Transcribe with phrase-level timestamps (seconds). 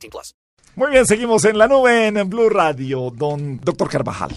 [0.00, 0.34] 18 plus.
[0.76, 4.30] Muy bien, seguimos en la nube en Blue Radio, don Doctor Carvajal.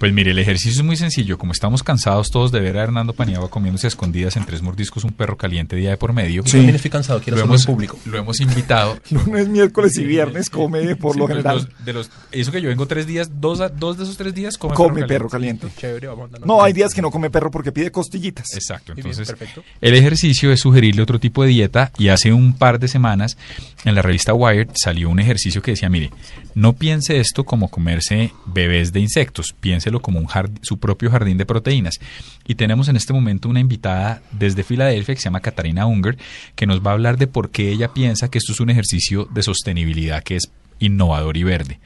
[0.00, 1.36] Pues mire, el ejercicio es muy sencillo.
[1.36, 5.04] Como estamos cansados todos de ver a Hernando Paniagua comiéndose a escondidas en tres mordiscos
[5.04, 6.42] un perro caliente día de por medio.
[6.42, 7.98] Yo también estoy cansado, quiero lo hacerlo hemos, en público.
[8.06, 8.98] lo hemos invitado.
[9.10, 11.56] Lunes, miércoles y viernes come por lo Sí, general.
[11.56, 14.34] los- de los, eso que yo vengo tres días, dos, a- dos de esos tres
[14.34, 15.68] días come, Come perro caliente.
[15.76, 16.46] Chévere, vamos andando.
[16.46, 18.54] No, hay días que no come perro porque pide costillitas.
[18.54, 19.62] Exacto, entonces perfecto.
[19.82, 23.36] el ejercicio es sugerirle otro tipo de dieta y hace un par de semanas
[23.84, 26.10] en la revista Wired salió un ejercicio que decía, mire,
[26.54, 29.54] no piense esto como comerse bebés de insectos,
[29.98, 31.98] como un jard- su propio jardín de proteínas.
[32.46, 36.16] Y tenemos en este momento una invitada desde Filadelfia que se llama Katarina Unger,
[36.54, 39.24] que nos va a hablar de por qué ella piensa que esto es un ejercicio
[39.32, 41.80] de sostenibilidad que es innovador y verde.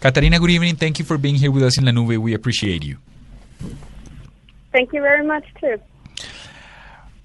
[0.00, 0.76] Katarina, good evening.
[0.76, 2.16] Thank you for being here with us in La Nube.
[2.16, 2.96] We appreciate you.
[4.72, 5.78] Thank you very much too.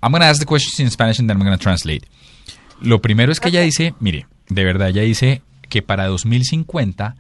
[0.04, 2.06] I'm going to ask the questions in Spanish and then I'm going to translate.
[2.82, 7.16] Lo primero es que ella dice, mire, de verdad ella dice que para 2050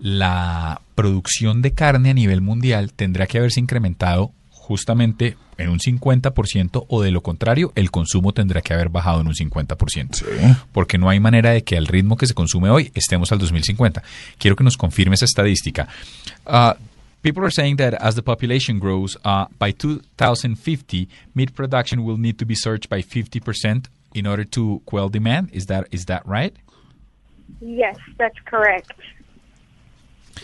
[0.00, 6.86] la producción de carne a nivel mundial tendrá que haberse incrementado justamente en un 50%
[6.88, 10.58] o de lo contrario el consumo tendrá que haber bajado en un 50%.
[10.72, 14.02] Porque no hay manera de que al ritmo que se consume hoy estemos al 2050.
[14.38, 15.86] Quiero que nos confirme esa estadística.
[16.44, 16.72] Uh,
[17.22, 22.38] People are saying that as the population grows, uh, by 2050, meat production will need
[22.38, 25.50] to be surged by 50% in order to quell demand.
[25.52, 26.54] Is that is that right?
[27.60, 28.92] Yes, that's correct.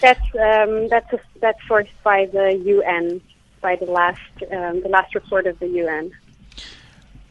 [0.00, 3.20] That's um, that's a, that's sourced by the UN,
[3.60, 6.12] by the last um, the last report of the UN.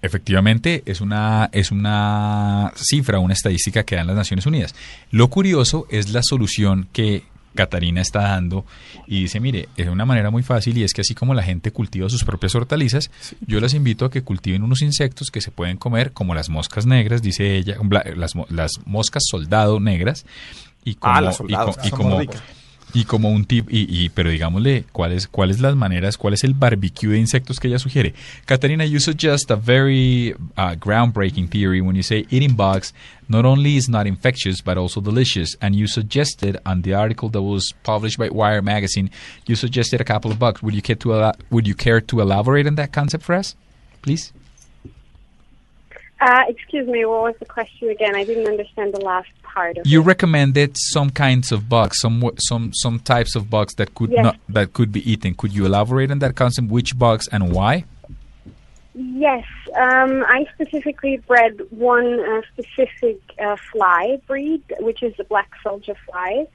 [0.04, 4.74] Efectivamente, es una, es una cifra, una estadística que dan las Naciones Unidas.
[5.12, 7.24] Lo curioso es la solución que
[7.54, 8.66] Catarina está dando
[9.06, 11.72] y dice, mire, es una manera muy fácil y es que así como la gente
[11.72, 13.12] cultiva sus propias hortalizas,
[13.42, 16.86] yo las invito a que cultiven unos insectos que se pueden comer, como las moscas
[16.86, 17.78] negras, dice ella,
[18.16, 20.26] las, las moscas soldado negras,
[20.84, 22.22] y como, Ah, las y soldados, y como,
[22.94, 26.54] y como un tip, y, y- pero digámosle, ¿cuáles cuáles las maneras, cuál es el
[26.54, 28.14] barbecue de insectos que ella sugiere?
[28.46, 32.94] Catarina, you suggest a very uh, groundbreaking theory when you say eating bugs
[33.30, 35.56] not only is not infectious but also delicious.
[35.62, 39.10] And you suggested on the article that was published by Wire magazine,
[39.48, 40.62] you suggested a couple of bugs.
[40.62, 43.56] Would you care to would you care to elaborate on that concept for us,
[44.02, 44.34] please?
[46.22, 48.16] Uh, excuse me, what was the question again?
[48.16, 50.06] I didn't understand the last part of You it.
[50.06, 54.24] recommended some kinds of bugs, some some some types of bugs that could Yes.
[54.26, 55.34] not that could be eaten.
[55.34, 56.68] Could you elaborate on that concept?
[56.70, 57.86] Which bugs and why?
[58.94, 59.46] Yes,
[59.76, 65.96] um, I specifically bred one uh, specific uh, fly breed, which is the black soldier
[66.06, 66.46] fly.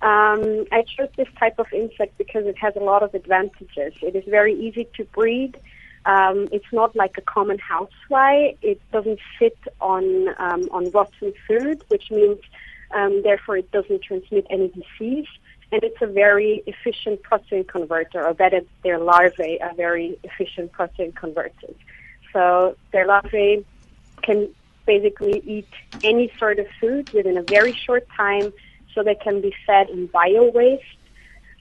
[0.00, 3.92] Um, I chose this type of insect because it has a lot of advantages.
[4.02, 5.56] It is very easy to breed.
[6.04, 8.56] Um, it's not like a common housefly.
[8.62, 12.38] It doesn't sit on um, on rotten food, which means
[12.92, 15.28] um, therefore it doesn't transmit any disease.
[15.70, 21.12] And it's a very efficient protein converter, or better, their larvae are very efficient protein
[21.12, 21.76] converters.
[22.32, 23.64] So their larvae
[24.22, 24.48] can
[24.84, 25.68] basically eat
[26.04, 28.52] any sort of food within a very short time,
[28.92, 30.84] so they can be fed in bio waste,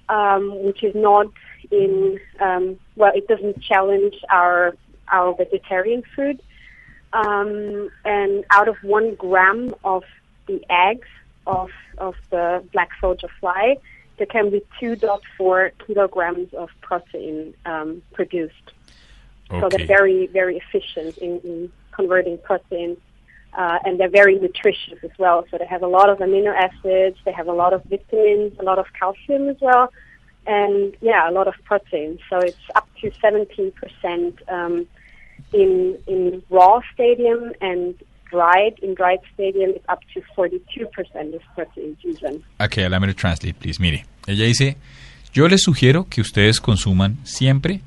[0.10, 1.28] um, which is not
[1.72, 4.76] in um, well, it doesn't challenge our
[5.08, 6.42] our vegetarian food.
[7.14, 10.04] Um, and out of one gram of
[10.48, 11.08] the eggs
[11.46, 13.78] of of the black soldier fly,
[14.18, 18.72] there can be 2.4 kilograms of protein um, produced.
[19.60, 22.98] So they're very, very efficient in, in converting protein.
[23.54, 25.46] Uh, and they're very nutritious as well.
[25.52, 28.64] So they have a lot of amino acids, they have a lot of vitamins, a
[28.64, 29.92] lot of calcium as well,
[30.48, 32.20] and yeah, a lot of protein.
[32.30, 34.88] So it's up to 17% um,
[35.54, 37.96] in in raw stadium and
[38.30, 42.44] dried in dried stadium it's up to 42% of protein using.
[42.60, 43.80] Okay, allow me to translate, please.
[43.80, 44.78] Mire, ella dice,
[45.34, 47.82] yo les sugiero que ustedes consuman siempre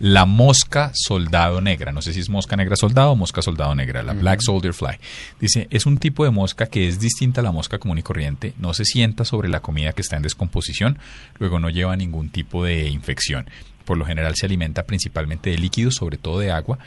[0.00, 1.92] la mosca soldado negra.
[1.92, 4.98] No sé si es mosca negra soldado o mosca soldado negra, la Black Soldier Fly.
[5.40, 8.54] Dice, es un tipo de mosca que es distinta a la mosca común y corriente,
[8.58, 10.98] no se sienta sobre la comida que está en descomposición,
[11.38, 13.48] luego no lleva ningún tipo de infección.
[13.84, 16.78] Por lo general se alimenta principalmente de líquidos, sobre todo de agua,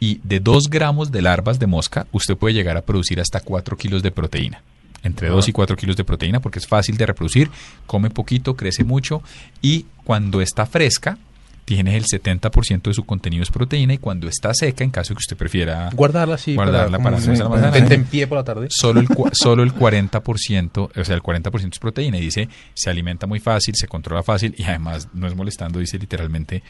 [0.00, 3.76] y de 2 gramos de larvas de mosca usted puede llegar a producir hasta 4
[3.76, 4.62] kilos de proteína.
[5.02, 7.50] entre 2 y 4 kilos de proteína porque es fácil de reproducir,
[7.86, 9.22] come poquito, crece mucho
[9.60, 11.18] y cuando está fresca
[11.64, 15.18] tiene el 70% de su contenido es proteína y cuando está seca, en caso que
[15.18, 16.54] usted prefiera Guardarla así.
[16.54, 18.66] guardarla para, se- almacenar, tente en pie por la tarde.
[18.70, 22.90] solo el, cua- solo el 40%, o sea, el 40% es proteína y dice, se
[22.90, 26.62] alimenta muy fácil, se controla fácil y además no es molestando, dice literalmente,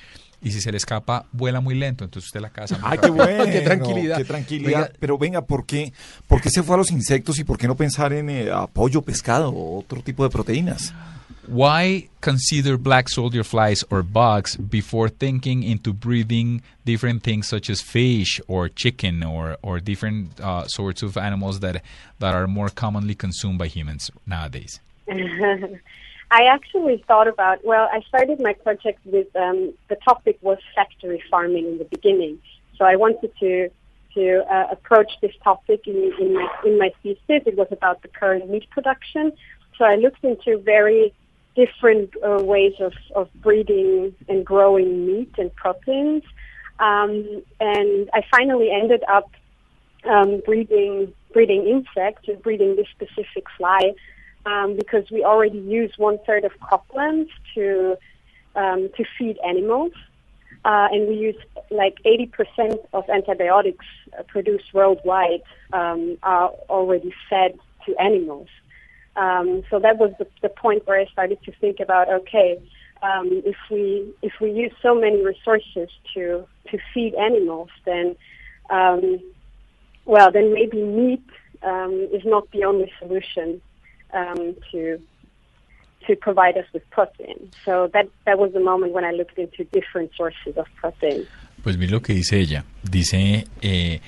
[0.42, 3.14] y si se le escapa, vuela muy lento, entonces usted la casa Ay, qué rápido.
[3.24, 3.44] bueno.
[3.52, 4.16] Qué tranquilidad.
[4.18, 4.80] Qué tranquilidad.
[4.82, 4.92] Venga.
[5.00, 5.92] Pero venga, ¿por qué,
[6.28, 9.00] ¿por qué se fue a los insectos y por qué no pensar en eh, pollo,
[9.02, 10.92] pescado o otro tipo de proteínas?
[11.46, 17.82] Why consider black soldier flies or bugs before thinking into breeding different things such as
[17.82, 21.82] fish or chicken or, or different uh, sorts of animals that,
[22.18, 24.80] that are more commonly consumed by humans nowadays?
[26.30, 31.22] I actually thought about, well, I started my project with, um, the topic was factory
[31.30, 32.38] farming in the beginning.
[32.76, 33.68] So I wanted to,
[34.14, 37.20] to uh, approach this topic in, in, my, in my thesis.
[37.28, 39.32] It was about the current meat production.
[39.76, 41.12] So I looked into very
[41.54, 46.22] different uh, ways of, of breeding and growing meat and proteins.
[46.78, 49.30] Um, and I finally ended up
[50.04, 53.92] um, breeding breeding insects and breeding this specific fly
[54.46, 57.96] um, because we already use one third of croplands to
[58.54, 59.92] um, to feed animals,
[60.64, 61.36] uh, and we use
[61.70, 63.84] like 80% of antibiotics
[64.16, 65.42] uh, produced worldwide
[65.72, 68.48] um, are already fed to animals.
[69.16, 72.60] Um, so that was the, the point where I started to think about okay,
[73.02, 78.16] um, if we if we use so many resources to to feed animals, then
[78.70, 79.20] um,
[80.04, 81.24] well, then maybe meat
[81.62, 83.60] um, is not the only solution
[84.12, 85.00] um, to
[86.06, 87.50] to provide us with protein.
[87.64, 91.26] So that that was the moment when I looked into different sources of protein.
[91.62, 92.64] Pues mire lo que dice ella.
[92.82, 93.98] Dice, eh,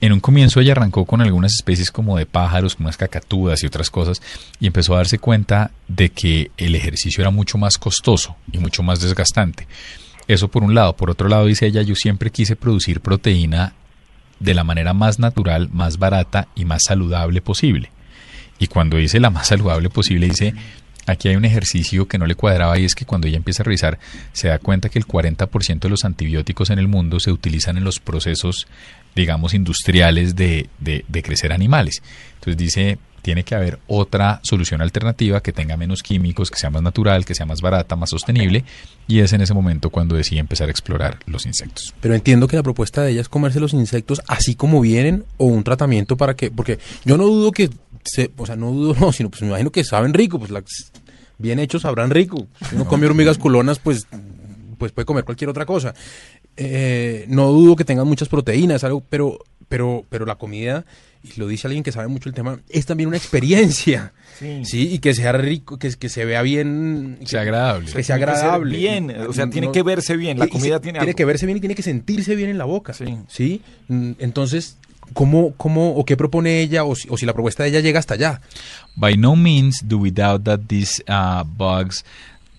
[0.00, 3.66] en un comienzo ella arrancó con algunas especies como de pájaros, como unas cacatúas y
[3.66, 4.20] otras cosas,
[4.60, 8.82] y empezó a darse cuenta de que el ejercicio era mucho más costoso y mucho
[8.82, 9.66] más desgastante.
[10.26, 10.96] Eso por un lado.
[10.96, 13.74] Por otro lado, dice ella, yo siempre quise producir proteína
[14.40, 17.90] de la manera más natural, más barata y más saludable posible.
[18.58, 20.54] Y cuando dice la más saludable posible, dice,
[21.06, 23.64] aquí hay un ejercicio que no le cuadraba y es que cuando ella empieza a
[23.64, 23.98] revisar,
[24.32, 27.84] se da cuenta que el 40% de los antibióticos en el mundo se utilizan en
[27.84, 28.66] los procesos,
[29.14, 32.02] digamos, industriales de, de, de crecer animales.
[32.34, 36.82] Entonces dice, tiene que haber otra solución alternativa que tenga menos químicos, que sea más
[36.82, 38.64] natural, que sea más barata, más sostenible,
[39.08, 41.94] y es en ese momento cuando decide empezar a explorar los insectos.
[42.02, 45.46] Pero entiendo que la propuesta de ella es comerse los insectos así como vienen o
[45.46, 47.70] un tratamiento para que, porque yo no dudo que,
[48.04, 50.52] se, o sea, no dudo, no, sino pues me imagino que saben rico, pues
[51.38, 52.46] bien hechos sabrán rico.
[52.68, 54.06] Si uno come hormigas culonas, pues,
[54.78, 55.94] pues puede comer cualquier otra cosa.
[56.56, 60.84] Eh, no dudo que tengan muchas proteínas, algo, pero, pero, pero la comida,
[61.24, 64.12] y lo dice alguien que sabe mucho el tema, es también una experiencia.
[64.38, 67.18] Sí, y que sea rico, que, que se vea bien.
[67.24, 67.90] Sea agradable.
[67.92, 68.76] Que sea Tiene que ser agradable.
[68.76, 71.16] bien, o sea, tiene que verse bien, la y- y comida se- tiene Tiene algo.
[71.16, 72.92] que verse bien y tiene que sentirse bien en la boca.
[72.92, 73.16] Sí.
[73.28, 73.62] ¿Sí?
[73.88, 74.76] Entonces,
[75.12, 77.98] ¿cómo, cómo o qué propone ella o si, o si la propuesta de ella llega
[77.98, 78.40] hasta allá?
[78.96, 82.04] by no means do we doubt that these uh, bugs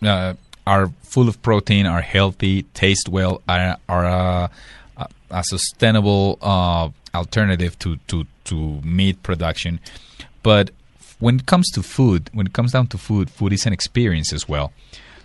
[0.01, 0.33] uh,
[0.67, 4.49] are full of protein, are healthy, taste well, are, are a,
[5.29, 9.79] a, sustainable uh, alternative to, to, to meat production.
[10.43, 10.71] But
[11.19, 14.33] when it comes to food, when it comes down to food, food is an experience
[14.33, 14.73] as well.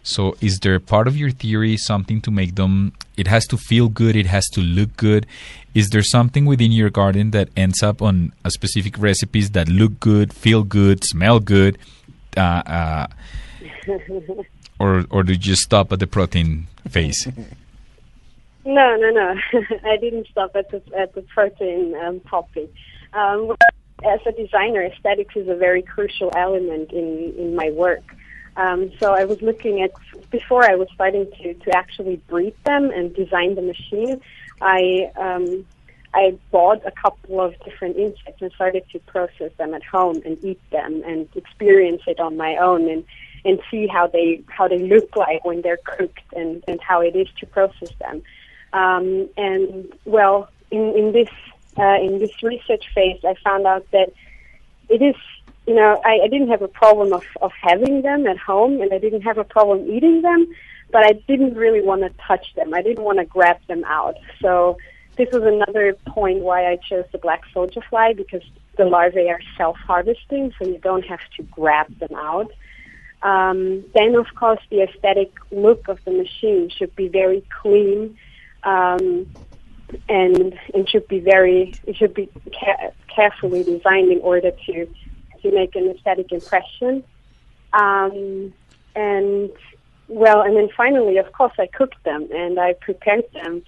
[0.02, 2.92] So, is there part of your theory something to make them?
[3.16, 4.16] It has to feel good.
[4.16, 5.26] It has to look good.
[5.74, 10.00] Is there something within your garden that ends up on a specific recipes that look
[10.00, 11.78] good, feel good, smell good,
[12.36, 13.06] uh, uh,
[14.78, 17.28] or or do you just stop at the protein phase?
[18.62, 19.34] No, no, no.
[19.84, 22.20] I didn't stop at the at the protein um.
[23.12, 23.56] Um,
[24.04, 28.02] as a designer, aesthetics is a very crucial element in in my work.
[28.56, 29.92] Um, so I was looking at
[30.30, 34.20] before I was starting to to actually breed them and design the machine.
[34.60, 35.66] I um,
[36.12, 40.42] I bought a couple of different insects and started to process them at home and
[40.44, 43.04] eat them and experience it on my own and
[43.44, 47.14] and see how they how they look like when they're cooked and and how it
[47.14, 48.22] is to process them.
[48.72, 51.30] Um, and well, in in this
[51.78, 54.12] uh, in this research phase, I found out that
[54.88, 55.14] it is
[55.66, 58.92] you know I, I didn't have a problem of of having them at home, and
[58.92, 60.46] I didn't have a problem eating them,
[60.90, 62.74] but I didn't really want to touch them.
[62.74, 64.16] I didn't want to grab them out.
[64.40, 64.76] So
[65.16, 68.42] this was another point why I chose the black soldier fly because
[68.78, 72.50] the larvae are self-harvesting, so you don't have to grab them out.
[73.22, 78.16] Um, then, of course, the aesthetic look of the machine should be very clean,
[78.62, 79.30] um,
[80.08, 84.88] and it should be very it should be ca- carefully designed in order to
[85.42, 87.04] to make an aesthetic impression.
[87.72, 88.52] Um,
[88.94, 89.50] and
[90.08, 93.62] well, and then finally, of course, I cooked them and I prepared them.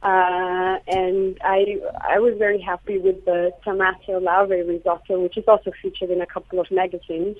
[0.00, 5.72] Uh, and I I was very happy with the tomato larvae risotto, which is also
[5.82, 7.36] featured in a couple of magazines,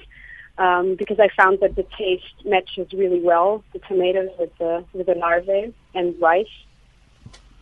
[0.58, 5.06] um, because I found that the taste matches really well the tomatoes with the with
[5.06, 6.46] the larvae and rice.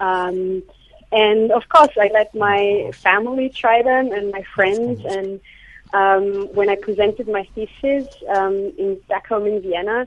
[0.01, 0.63] Um,
[1.13, 5.05] and of course, I let my family try them and my friends.
[5.05, 5.41] And
[5.93, 10.07] um, when I presented my thesis um, in back home in Vienna,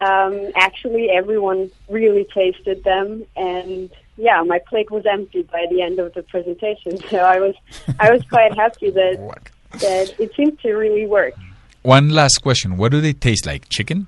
[0.00, 5.98] um, actually everyone really tasted them, and yeah, my plate was empty by the end
[5.98, 6.98] of the presentation.
[7.10, 7.54] So I was
[7.98, 9.16] I was quite happy that
[9.72, 11.34] that it seemed to really work.
[11.82, 12.76] One last question.
[12.76, 13.68] What do they taste like?
[13.68, 14.06] Chicken?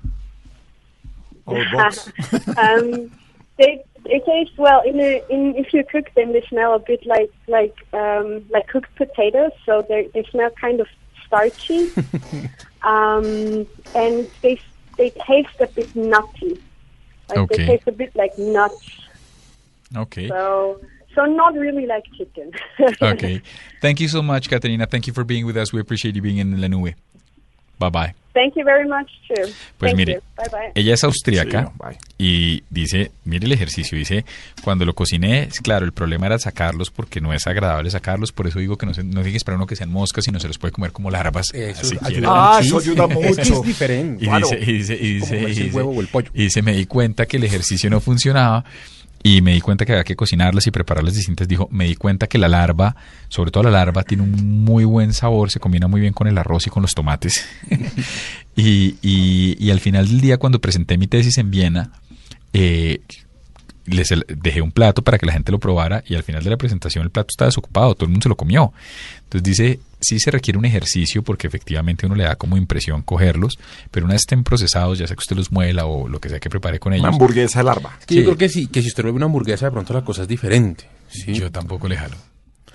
[1.45, 2.07] Or box.
[2.57, 3.11] um,
[3.57, 6.33] they they taste well in a, in if you cook them.
[6.33, 9.51] They smell a bit like like um, like cooked potatoes.
[9.65, 10.87] So they they smell kind of
[11.33, 11.91] starchy,
[12.83, 14.59] um, and they
[14.97, 16.59] they taste a bit nutty.
[17.29, 17.57] Like Okay.
[17.57, 18.75] they taste a bit like nuts.
[19.95, 20.27] Okay.
[20.27, 20.79] So
[21.15, 22.51] so not really like chicken.
[23.01, 23.41] Okay.
[23.81, 24.85] Thank you so much, Caterina.
[24.85, 25.73] Thank you for being with us.
[25.73, 26.93] We appreciate you being in La Nube.
[27.79, 28.13] Bye bye.
[28.33, 29.43] Thank you very much too.
[29.77, 30.21] Pues Thank mire, you.
[30.35, 30.71] Bye bye.
[30.73, 34.25] ella es austríaca Sí, y dice, mire el ejercicio, dice,
[34.63, 38.57] cuando lo cociné, claro, el problema era sacarlos porque no es agradable sacarlos, por eso
[38.57, 40.57] digo que no, se, no tiene que esperar uno que sean moscas, sino se los
[40.57, 41.53] puede comer como larvas.
[41.53, 42.27] Eso si ayuda quiere.
[42.27, 43.39] Ah, eso ayuda mucho.
[43.41, 44.23] es diferente.
[44.25, 44.47] Y Claro.
[44.49, 45.71] dice, dice, dice, dice-
[46.33, 48.65] y dice, me di cuenta que el ejercicio no funcionaba
[49.23, 51.47] y me di cuenta que había que cocinarlas y prepararlas distintas.
[51.47, 52.95] Dijo, me di cuenta que la larva,
[53.29, 56.37] sobre todo la larva, tiene un muy buen sabor, se combina muy bien con el
[56.37, 57.45] arroz y con los tomates.
[58.55, 61.91] y, y, y al final del día, cuando presenté mi tesis en Viena,
[62.51, 62.99] eh,
[63.85, 66.57] les dejé un plato para que la gente lo probara y al final de la
[66.57, 68.73] presentación el plato estaba desocupado, todo el mundo se lo comió.
[69.23, 73.57] Entonces dice, sí se requiere un ejercicio porque efectivamente uno le da como impresión cogerlos,
[73.91, 76.39] pero una vez estén procesados, ya sea que usted los muela o lo que sea
[76.39, 77.03] que prepare con ellos.
[77.03, 77.97] Una hamburguesa de larva.
[77.99, 80.03] Es que yo creo que sí, que si usted ve una hamburguesa, de pronto la
[80.03, 80.85] cosa es diferente.
[81.09, 81.33] Sí.
[81.33, 82.15] Yo tampoco le jalo.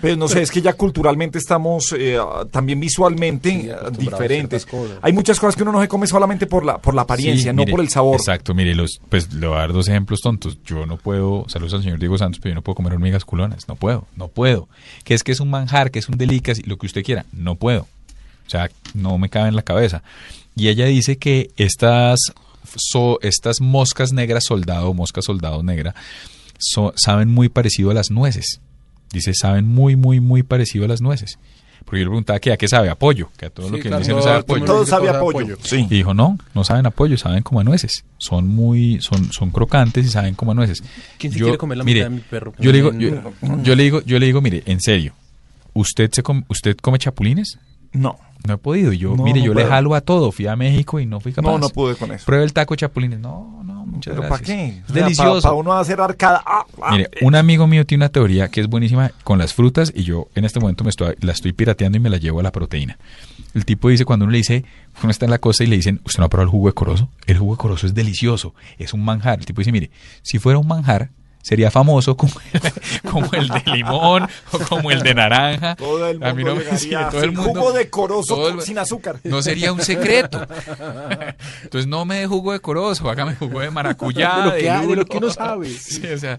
[0.00, 2.19] Pero no sé, es que ya culturalmente estamos eh,
[2.52, 4.64] también visualmente Sí, diferentes.
[5.02, 7.57] Hay muchas cosas que uno no se come solamente por la, por la apariencia, Sí,
[7.57, 8.14] no mire, por el sabor.
[8.14, 10.59] Exacto, mire, los, pues le voy a dar dos ejemplos tontos.
[10.64, 13.67] Yo no puedo, saludos al señor Diego Santos, pero yo no puedo comer hormigas culonas.
[13.67, 14.69] No puedo, no puedo.
[15.02, 17.26] Que es que es un manjar, que es un delicas, lo que usted quiera.
[17.33, 17.88] No puedo.
[18.47, 20.02] O sea, no me cabe en la cabeza.
[20.55, 22.21] Y ella dice que estas,
[22.76, 25.95] so- estas moscas negras soldado, mosca soldado negra,
[26.59, 28.61] so- saben muy parecido a las nueces.
[29.12, 31.38] Dice, saben muy, muy, muy parecido a las nueces.
[31.84, 33.88] Porque yo le preguntaba que a qué sabe apoyo, que a todo lo Sí, que
[33.88, 34.64] claro, dice no sabe apoyo.
[34.66, 35.38] Todo sabe apoyo.
[35.54, 35.58] apoyo.
[35.62, 35.86] Sí.
[35.88, 38.04] Y dijo, no, no saben a pollo, saben como a nueces.
[38.18, 40.82] Son muy, son, son crocantes y saben como a nueces.
[41.16, 42.52] ¿Quién se quiere comer la mire, mitad de mi perro?
[42.58, 45.14] Yo le digo, yo, yo le digo, yo le digo, mire, en serio,
[45.72, 47.58] ¿usted se usted come chapulines?
[47.92, 48.92] No, No he podido.
[48.92, 50.30] Yo, No, mire, no yo le jalo a todo.
[50.33, 51.50] Fui a México y no fui capaz.
[51.50, 52.25] no, no pude con eso.
[52.26, 53.18] Pruebe el taco chapulines.
[53.18, 54.57] No, no, muchas ¿Pero para gracias.
[54.57, 54.83] qué?
[54.87, 55.42] Es delicioso.
[55.42, 56.42] Para uno hacer arcada.
[56.47, 59.92] Ah, ah, Mire, un amigo mío tiene una teoría que es buenísima con las frutas
[59.95, 62.42] y yo en este momento me estoy, la estoy pirateando y me la llevo a
[62.42, 62.99] la proteína.
[63.54, 64.64] El tipo dice, cuando uno le dice,
[65.02, 66.75] uno está en la costa y le dicen, ¿usted no ha probado el jugo de
[66.75, 67.09] corozo?
[67.26, 69.38] El jugo de corozo es delicioso, es un manjar.
[69.40, 69.90] El tipo dice, mire,
[70.23, 71.11] si fuera un manjar,
[71.49, 72.61] sería famoso como el,
[73.11, 75.76] como el de limón o como el de naranja.
[75.76, 77.88] Todo el A mí mundo no me- llegaría sí, todo el sin mundo- jugo de
[77.88, 79.17] corozo todo el- sin azúcar.
[79.25, 80.47] No sería un secreto.
[81.62, 84.37] Entonces no me dé jugo de corozo, hágame jugo de maracuyá.
[84.38, 84.95] De lo que de lulo.
[84.97, 85.69] lo que uno sabe.
[85.71, 86.38] Sí, o sea,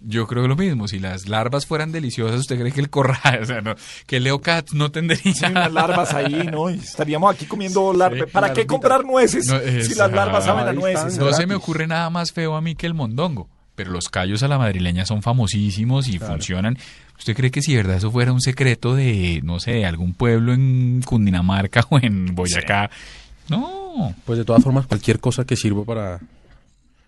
[0.00, 0.88] yo creo lo mismo.
[0.88, 3.74] Si las larvas fueran deliciosas, ¿usted cree que el corral, o sea, no,
[4.06, 6.70] que el Leocat no tendría Sí, unas larvas ahí, ¿no?
[6.70, 8.22] Y estaríamos aquí comiendo larvas.
[8.26, 11.18] Sí, ¿Para qué comprar nueces No, si las larvas saben a nueces?
[11.18, 13.48] No se me ocurre nada más feo a mí que el mondongo.
[13.80, 16.76] Pero los callos a la madrileña son famosísimos y funcionan.
[17.18, 20.52] ¿Usted cree que si de verdad eso fuera un secreto de, no sé, algún pueblo
[20.52, 22.90] en Cundinamarca o en Boyacá?
[23.48, 26.20] No, Pues de todas formas, cualquier cosa que sirva para,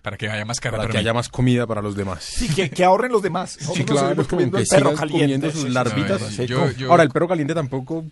[0.03, 0.79] para que haya más carne.
[0.79, 2.25] para que haya más comida para los demás.
[2.25, 3.59] Sí, que, que ahorren los demás.
[3.61, 5.21] Nosotros comiendo que el perro caliente.
[5.25, 6.21] comiendo sus larvitas.
[6.21, 6.47] No, sí.
[6.47, 8.05] yo- yo- Ahora, el perro caliente tampoco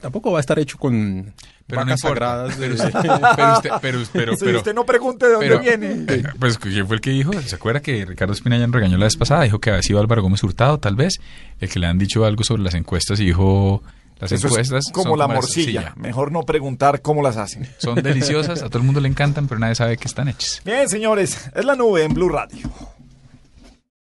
[0.00, 1.32] tampoco va a estar hecho con
[1.68, 2.58] Pero no vacas sagradas.
[2.58, 2.68] de-
[3.36, 6.04] Pero usted, pero usted, pero, pero, Sí, pero- usted no pregunte de dónde viene.
[6.08, 7.32] eh, Pues, ¿quién fue el que dijo?
[7.42, 9.42] ¿Se acuerda que Ricardo Espinayan regañó la vez pasada?
[9.44, 11.20] Dijo que había sido Álvaro Gómez Hurtado, tal vez,
[11.60, 13.82] el que le han dicho algo sobre las encuestas y dijo,
[14.18, 15.92] las Eso encuestas es como son la la morcilla.
[15.96, 17.68] Mejor no preguntar cómo las hacen.
[17.78, 20.62] Son deliciosas, a todo el mundo le encantan, pero nadie sabe que están hechas.
[20.64, 22.68] Bien, señores, es la nube en Blue Radio.